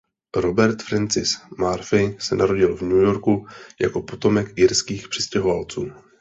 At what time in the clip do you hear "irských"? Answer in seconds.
4.57-5.07